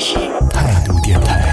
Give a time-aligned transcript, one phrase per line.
[0.00, 0.14] 是
[0.48, 1.49] 态度电台。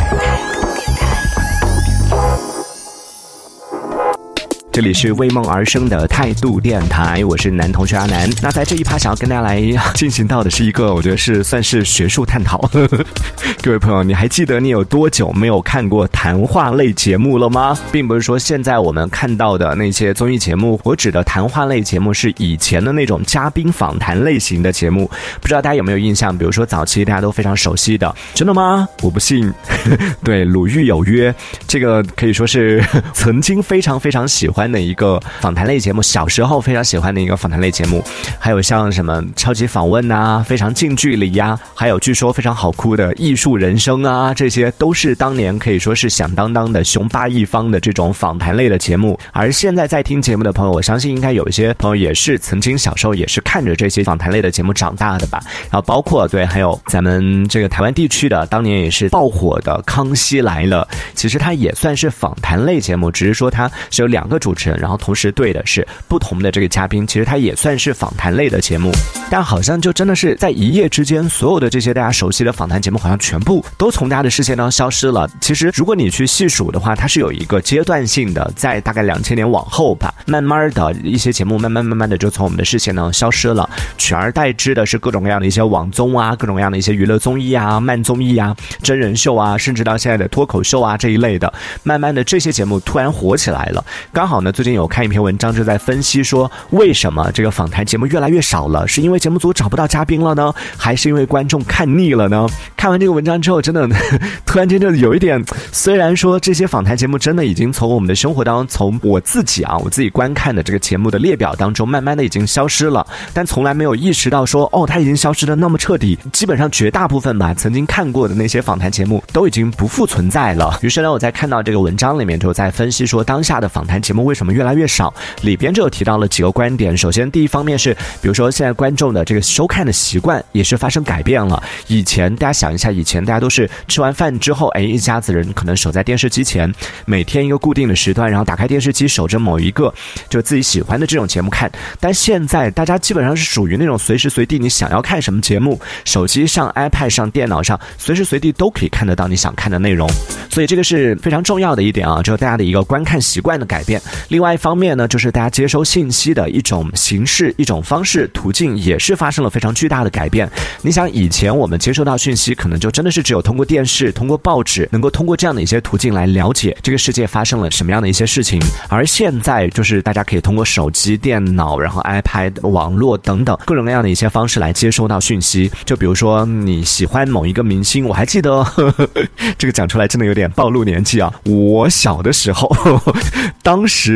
[4.77, 8.29] 这里是为梦而生的态度电台，我是男同学阿南。
[8.43, 9.59] 那在这一趴，想要跟大家来
[9.95, 12.69] 进行到的是一个，我觉得是算是学术探讨。
[13.63, 17.75] 各位朋友，你还记得你有多久没有看过谈话类节目了吗？
[17.91, 25.09] 并不是说现在我们看到的那些综艺节目，我指的谈话类节目是以前的那种嘉宾访谈类型的节目。
[25.41, 26.37] 不知道大家有没有印象？
[26.37, 28.87] 比如说早期大家都非常熟悉的，真的吗？
[29.01, 29.51] 我不信。
[30.23, 31.31] 对，《鲁豫有约》
[31.67, 34.66] 这个可以说是 曾经非常非常喜欢。
[34.71, 38.03] 的一个访谈类节目，小时候非常喜欢的一个访谈类节目，
[38.39, 49.17] 还有像什么超级访问呐，非常近距离呀，还有据说非常好哭的艺术人生啊，这些都是当年可以说是响当当的雄霸一方的这种访谈类的节目。
[49.31, 55.39] 而现在在听节目的朋友，我相信应该有一些朋友也是曾经小时候也是看着这些访谈类的节目长大的吧。
[55.71, 64.56] 然后包括对，还有咱们这个台湾地区的当年也是爆火的《康熙来了》，其实它也算是访谈类节目，只是说它是有两个主。
[64.79, 68.91] 然后同时对的是不同的这个嘉宾，其实它也算是访谈类的节目，
[69.29, 75.29] 但好像就真的是在一夜之间，所有的这些大家熟悉的访谈节目，好像全部都从大家的视线当中消失了。
[75.39, 94.46] 其实如果你去细数的话，它是有一个阶段性的，在大概两千年往后吧，慢慢的一些节目慢慢慢慢的就从我们的视线当中消失了，取而代之的是各种各样的一些网综啊，各种各样的一些娱乐综艺啊、慢综艺啊、真人秀啊，甚至到现在的脱口秀啊这一类的，慢慢的这些节目突然火起来了，刚好呢。
[94.51, 98.87] 最近有看一篇文章，就在分析说，为什么这个访谈节目越来越少了？
[98.87, 102.47] 是因为节目组找不到嘉宾了呢，还是因为观众看腻了呢？
[102.75, 103.87] 看完这个文章之后，真的
[104.45, 120.77] 突然间就有一点，虽然说这些访谈节目真的已经从我们的生活当中，从我自己啊，我自己观看的这个节目的列表当中，慢慢的已经消失了，但从来没有意识到说，哦，它已经消失的那么彻底，基本上绝大部分吧，曾经看过的那些访谈节目都已经不复存在了。
[120.81, 124.53] 于是呢，我在看到这个文章里面，就在分析说，当下的访谈节目为什么？
[124.53, 126.95] 越来越少，里边就提到了几个观点。
[126.95, 131.61] 首先，第一方面是，比如说现在观众的这个收看的习惯也是发生改变了。
[131.87, 136.71] 以前大家想一下，以前大家都是吃完饭之后，哎，一家子人可能守在电视机前，
[137.05, 139.93] 每天一个固定的时段，然后打开电视机，守着某一个
[140.29, 141.71] 就自己喜欢的这种节目看。
[141.99, 150.07] 但现在大家基本上是属于那种随时随地你想要看什么节目，手机上、iPad 上、电脑上，随时随地都可以看得到你想看的内容。
[150.49, 154.01] 所以这个是非常重要的一点啊，就是大家的一个观看习惯的改变。
[154.29, 160.49] 另外一方面呢，就是大家接收信息的一种形式、一种方式、途径，也是发生了非常巨大的改变。
[160.81, 168.61] 你想，以前我们接收到讯息，可能就真的是只有通过电视、通过报纸，能够通过这样的一些途径来了解这个世界发生了什么样的一些事情。
[168.89, 175.71] 而现在，就是大家可以通过手机、电脑，然后 iPad、网络等等各种各样的一些方式来接收到讯息。
[175.85, 179.09] 就比如说，你喜欢某一个明星，我还记得呵呵，
[179.57, 181.33] 这个讲出来真的有点暴露年纪啊。
[181.43, 182.71] 我小的时候，
[183.61, 184.06] 当时。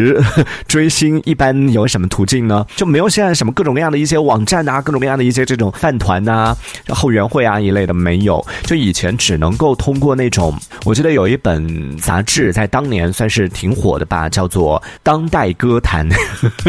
[0.67, 2.65] 追星一般有什么途径呢？
[2.75, 6.55] 就没有现在什么各种各样的一些网站啊，各种各样的一些这种饭团呐、
[6.89, 8.45] 后援会啊一类的没有。
[8.63, 16.09] 就以前只能够通过那种，我记得有一本杂志在当年算是挺火的吧， 叫做《当代歌坛》，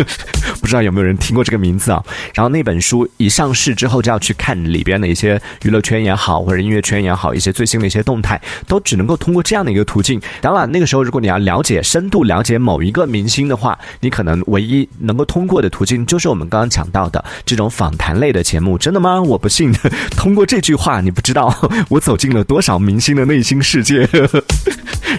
[0.61, 2.03] 不知道有没有人听过这个名字啊？
[2.35, 10.21] 然后那本书一上市之后，就要去看里边的一些娱乐圈也好，或者音乐圈也好，一些最新的一些动态，都只能够通过这样的一个途径。
[10.41, 19.21] 当然，那个时候如果你要了解、深度了解某一个明星的话，你可能唯一能够通过的途径就是我们刚刚讲到的这种访谈类的节目，真的吗？
[19.21, 19.71] 我不信。
[20.17, 21.55] 通过这句话，你不知道
[21.91, 24.09] 我走进了多少明星的内心世界，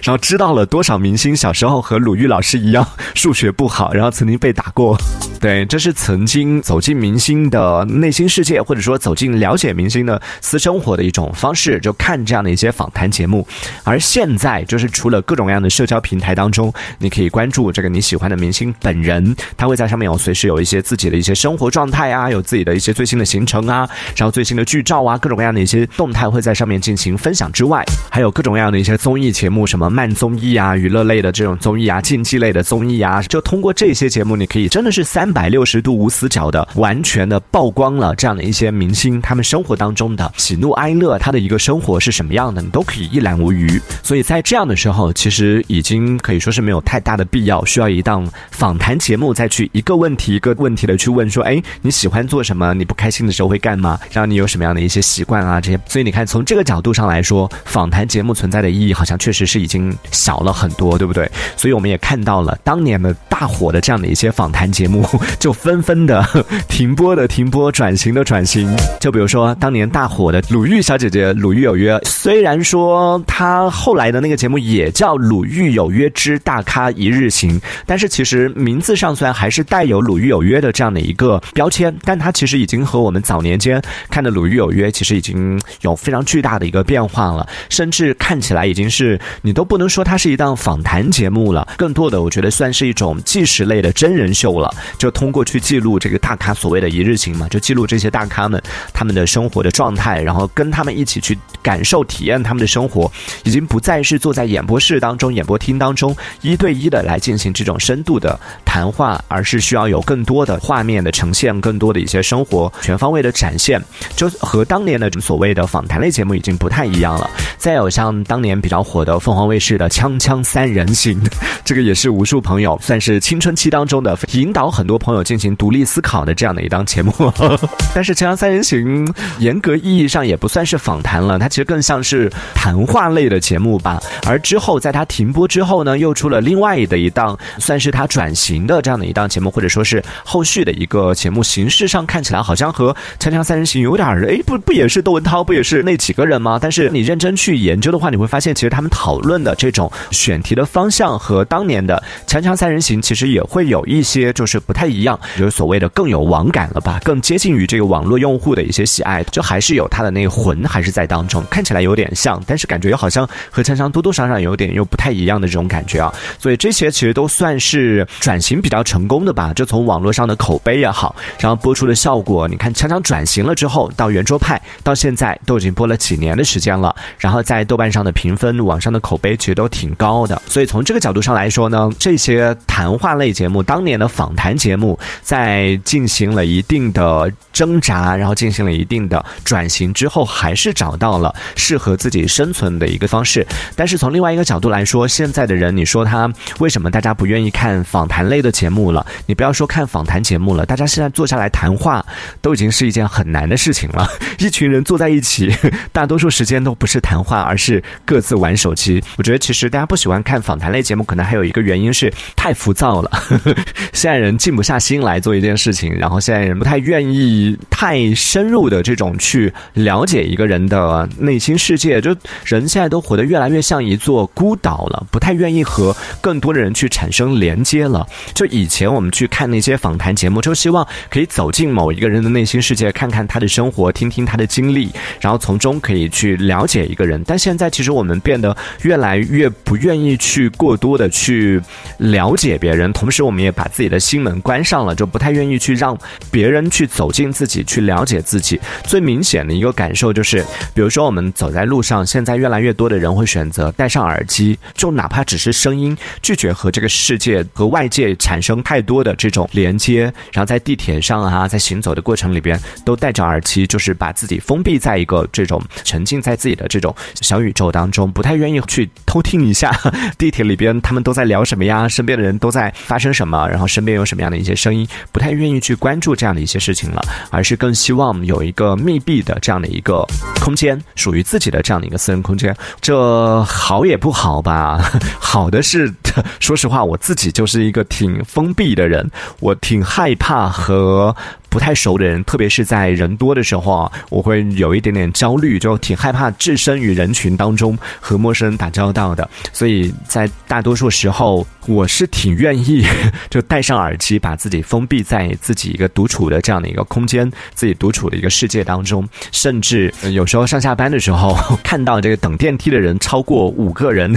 [0.04, 4.96] 然后知道了多少明星小时候和鲁豫老师一样数学不好，然后曾经被打过。
[5.40, 13.46] 对，这是曾经走进明星的内心世界，或者说走进了解明星的私生活的一种方式，就看这样的一些访谈节目。
[13.82, 35.34] 而现在，就是除了各种各样的社交平台当中，你可以关注这个你喜欢的明星本人，他会在上面有随时有一些自己的一些生活状态啊，有自己的一些最新的行程啊，然后最新的剧照啊，各种各样的一些动态会在上面进行分享之外，还有各种各样的一些综艺节目，什么慢综艺啊、娱乐类的这种综艺啊、竞技类的综艺啊，就通过这些节目，你可以真的是三。
[35.34, 43.80] 百六十度无死角的，完全的曝光了这样的一些明星，他们生活当中的喜怒哀乐，他的一个生活是什么样的，你都可以一览无余。
[44.00, 52.72] 所以在这样的时候，其实已经可以说是没有太大的必要，需要一档访谈节目再去一个问题一个问题的去问说，哎，你喜欢做什么？
[52.74, 53.98] 你不开心的时候会干嘛？
[54.12, 55.60] 然后你有什么样的一些习惯啊？
[55.60, 55.80] 这些。
[55.88, 59.83] 所以你看，从这个角度上来说，访谈节目存在的意义好像确实是已经。
[59.84, 61.30] 经小了很多，对不对？
[61.56, 65.06] 所以我们也看到了当年的大火的这样的一些访谈节目，
[65.38, 66.24] 就纷纷的
[66.68, 68.74] 停播的停播，转型的转型。
[69.00, 94.72] 就比如说当年大火的鲁豫小姐姐《鲁豫有约》，虽然说她后来的那个节目也叫《鲁豫有约之大咖一日行》，但是其实名字上虽然还是带有《鲁豫有约》的这样的一个标签，但它其实已经和我们早年间看的《鲁豫有约》其实已经有非常巨大的一个变化了，甚至看起来已经是你都不能说它是一档访谈节目了，更多的我觉得算是一种纪实类的真人秀了。
[94.98, 98.62] 就通过去记录这个大咖所谓的一日行嘛，就记录这些大咖们
[98.92, 103.10] 他们的生活的状态，然后跟他们一起去感受体验他们的生活，
[103.44, 113.82] 已经不再是坐在演播室当中、演播厅当中一对一的来进行这种深度的谈话，而是需要有更多的画面的呈现，更多的一些生活全方位的展现，
[114.16, 117.30] 就和当年的所谓的访谈类节目已经不太一样了。
[117.56, 121.22] 再有像当年比较火的凤凰卫卫视的《锵锵三人行》，
[121.64, 127.14] 这个也是无数朋友算是青春期当中的引导很多朋友进行独立思考的这样的一档节目。
[127.94, 129.06] 但是《锵锵三人行》
[129.38, 134.02] 严格意义上也不算是访谈了，它其实更像是谈话类的节目吧。
[134.26, 146.58] 而之后在它停播之后呢，又出了另外的一档，算是它转型的这样的一档节目，或者说是后续的一个节目形式上看起来好像和《锵锵三人行》有点儿哎，不不也是窦文涛，不也是那几个人吗？
[146.60, 166.12] 但是你认真去研究的话，你会发现其实他们讨论的这种选题的方向和当年的《锵锵三人行》其实也会有一些就是不太一样，就是所谓的更有网感了吧，更接近于这个网络用户的一些喜爱，就还是有它的那个魂还是在当中，看起来有点像，但是感觉又好像和锵锵多多少少有点又不太一样的这种感觉啊。
[166.38, 180.40] 所以这些其实都算是转型比较成功的吧，就从网络上的口碑也好，然后播出的效果，你看锵锵转型了之后，到圆桌派，到现在都已经播了几年的时间了，然后在豆瓣上的评分、网上的口碑其实都挺高的。
[180.46, 193.46] 所以从这个角度上来说呢，这些谈话类节目，当年的访谈节目，在进行了一定的挣扎，然后进行了一定的转型之后，还是找到了适合自己生存的一个方式。
[193.76, 199.04] 但是从另外一个角度来说，现在的人，你说他为什么大家不愿意看访谈类的节目了？
[199.26, 202.04] 你不要说看访谈节目了，大家现在坐下来谈话
[202.40, 204.08] 都已经是一件很难的事情了。
[204.38, 205.54] 一群人坐在一起，
[205.92, 209.02] 大多数时间都不是谈话，而是各自玩手机。
[209.24, 213.10] 觉得其实大家不喜欢看访谈类节目，可能还有一个原因是太浮躁了。
[213.92, 222.00] 现在人静不下心来做一件事情，然后现在人不太愿意太深入的这种去了解一个人的内心世界。
[222.00, 228.06] 就人现在都活得越来越像一座孤岛了，不太愿意和更多的人去产生连接了。
[228.34, 237.22] 就以前我们去看那些访谈节目，就希望可以走进某一个人的内心世界，看看他的生活，听听他的经历，然后从中可以去了解一个人。
[237.26, 241.60] 但现在其实我们变得越来越不愿意去过多的去
[241.98, 245.96] 了解别人，同时我们也把自己的心门关上了，就不太愿意去让
[246.30, 248.60] 别人去走进自己，去了解自己。
[248.84, 250.44] 最明显的一个感受就是，
[250.74, 260.02] 比如说我们走在路上，现在越来越多的人会选择戴上耳机，就哪怕只是声音，拒绝和这个世界和外界产生太多的这种连接，
[260.32, 269.70] 然后在地铁上啊，在行走的过程里边都戴着耳机，就是把自己封闭在一个这种沉浸在自己的这种小宇宙当中，不太愿意去偷听一下
[270.18, 280.04] 地铁里边他们都在聊什么呀，身边的人都在发生什么，然后身边有什么样的一些声音，不太愿意去关注这样的一些事情了，而是更希望有一个密闭的这样的一个
[280.40, 282.54] 空间，属于自己的这样的一个私人空间。
[282.80, 284.80] 这好也不好吧？
[285.18, 285.92] 好的是，
[286.40, 291.14] 说实话，我自己就是一个挺封闭的人，我挺害怕和。
[291.54, 299.30] 不太熟的人，特别是在人多的时候啊，我会有一点点焦虑，就挺害怕置身于人群当中和陌生人打交道的。
[299.52, 302.84] 所以在大多数时候，我是挺愿意
[303.30, 309.08] 就戴上耳机，把自己封闭在自己一个独处的这样的一个空间，自己独处的一个世界当中。
[309.30, 314.12] 甚至有时候上下班的时候，看到这个等电梯的人超过五个人，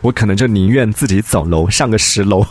[0.00, 2.42] 我可能就宁愿自己走楼上个十楼，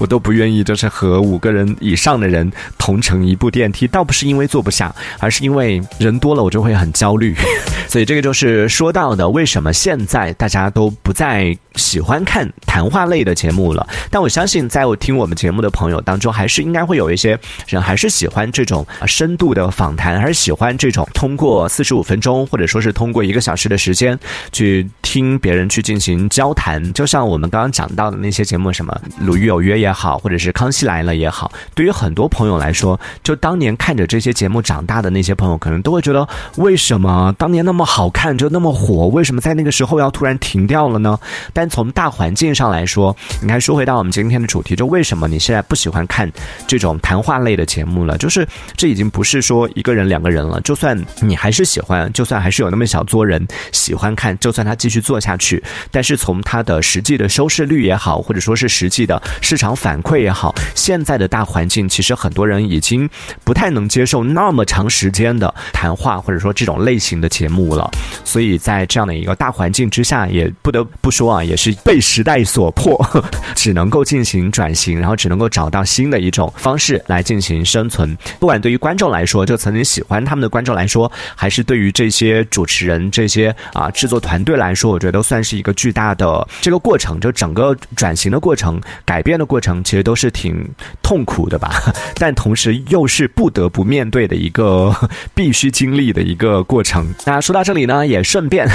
[0.00, 3.51] 我都不愿意就是和五个人以上的人同乘一部。
[3.52, 7.36] 电梯倒不是因为坐不下，而是因为人多了我就会很焦虑，
[7.86, 13.62] 所以这个就是说到的为什么现在大家都不再喜欢看谈话类的节目。
[13.72, 13.86] 了。
[14.10, 17.38] 但我相信，在我听我们节目的朋友当中，还是应该会有一些
[17.68, 24.18] 人还是喜欢这种深度的访谈，还是喜欢这种通过四十五分钟，或者说是通过一个小时的时间
[24.50, 26.92] 去听别人去进行交谈。
[26.92, 28.92] 就像我们刚刚讲到的那些节目，什么
[29.24, 36.26] 《鲁豫有约》也好，或者是《康熙来了》也好，对于很多朋友来说，就当年看着这些节目长大的那些朋友，可能都会觉得，
[36.56, 41.18] 为什么当年那么好看，就那么火，为什么在那个时候要突然停掉了呢？
[41.52, 46.30] 但从大环境上来说，你看，说回到我们今天的主题，就为什么你现在不喜欢看
[46.66, 48.16] 这种谈话类的节目了？
[48.18, 63.08] 就是这已经不是说一个人、两个人了，就算你还是喜欢，就算还是有那么小撮人喜欢看，就算他继续做下去，但是从他的实际的收视率也好，或者说是实际的市场反馈也好，现在的大环境，其实很多人已经
[63.44, 67.90] 不太能接受那么长时间的谈话，或者说这种类型的节目了。
[68.24, 72.98] 所以在这样的一个大环境之下，也不得不说啊，也是被时代所迫，
[73.54, 78.16] 只能够进行转型，然后只能够找到新的一种方式来进行生存。
[78.40, 87.20] 不管对于观众来说，就曾经喜欢他们的观众来说，还是对于这些主持人、这些啊制作团队来说，我觉得都算是一个巨大的这个过程。
[87.20, 90.66] 就整个转型的过程、改变的过程，其实都是挺
[91.02, 91.70] 痛苦的吧？
[92.16, 94.90] 但同时又是不得不面对的一个
[95.34, 97.12] 必须经历的一个过程。
[97.26, 98.66] 那说到这里呢，也顺便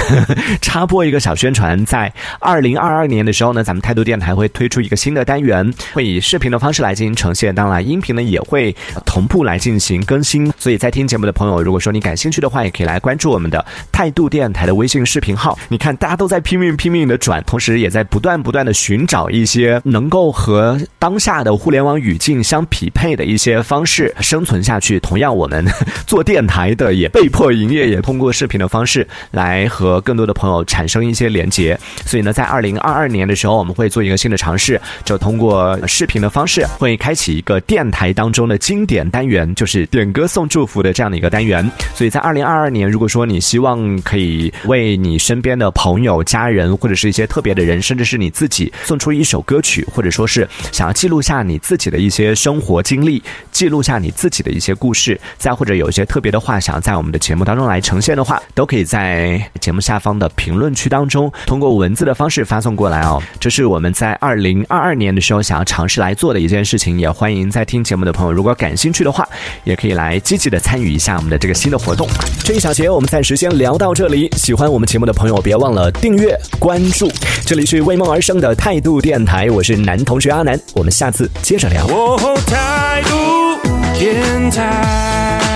[0.62, 7.54] 插播一个小宣传，在二零零二二年的时候呢，咱们态度电台会推出一个新的单元，会以视频的方式来进行呈现。
[7.54, 10.52] 当然，音频呢也会同步来进行更新。
[10.58, 15.58] 所以在听节目的朋友，如果说你感兴趣的话，也可以来关注我们的态度电台的微信视频号。
[15.68, 25.00] 你看，大家都在拼命拼命的转，同时也在不断不断的寻找一些能够和当下的互联网语境相匹配的一些方式生存下去。
[25.00, 25.64] 同样，我们
[26.06, 31.78] 做电台的也被迫营业，也通过视频的方式来和更多的朋友产生一些连接。
[32.04, 41.64] 所以呢，在二二零二二年的时候，我们会做一个新的尝试，就通过视频的方式，会开启一个电台当中的经典单元，就是点歌送祝福的这样的一个单元。
[41.94, 53.22] 所以在二零二二年，如果说你希望可以为你身边的朋友、家人，或者是一些特别的人，甚至是你自己送出一首歌曲，或者说是想要记录下你自己的一些生活经历，
[53.52, 63.22] 记录下你自己的一些故事，再或者有一些特别的话想要在我们的节目当中来呈现的话，都可以在节目下方的评论区当中通过文字的方式发送过来哦。
[63.38, 69.28] 这是我们在二零二二年的时候想要尝试来做的一件事情，也欢迎在听节目的朋友，如果感兴趣的话，
[69.64, 72.08] 也可以来积极的参与一下我们的这个新的活动。
[72.42, 77.10] 这一小节我们暂时先聊到这里，喜欢我们节目的朋友别忘了订阅关注。
[77.44, 81.86] 这里是为梦而生的态度电台，我是男同学阿南，我们下次接着聊。
[81.86, 83.58] 哦，态度
[83.98, 85.47] 电台。